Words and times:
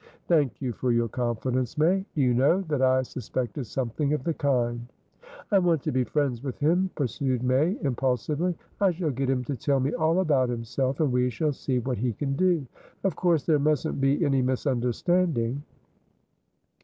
"Thank 0.27 0.63
you 0.63 0.73
for 0.73 0.91
your 0.91 1.07
confidence, 1.07 1.77
May. 1.77 2.03
Do 2.15 2.21
you 2.23 2.33
know 2.33 2.61
that 2.69 2.81
I 2.81 3.03
suspected 3.03 3.65
something 3.67 4.13
of 4.13 4.23
the 4.23 4.33
kind." 4.33 4.87
"I 5.51 5.59
want 5.59 5.83
to 5.83 5.91
be 5.91 6.03
friends 6.05 6.41
with 6.41 6.57
him," 6.57 6.89
pursued 6.95 7.43
May, 7.43 7.77
impulsively. 7.83 8.55
"I 8.79 8.89
shall 8.89 9.11
get 9.11 9.29
him 9.29 9.43
to 9.43 9.55
tell 9.55 9.79
me 9.79 9.93
all 9.93 10.19
about 10.21 10.49
himself, 10.49 11.01
and 11.01 11.11
we 11.11 11.29
shall 11.29 11.53
see 11.53 11.77
what 11.77 11.99
he 11.99 12.13
can 12.13 12.35
do. 12.35 12.65
Of 13.03 13.15
course 13.15 13.43
there 13.45 13.59
mustn't 13.59 14.01
be 14.01 14.25
any 14.25 14.41
misunderstanding." 14.41 15.61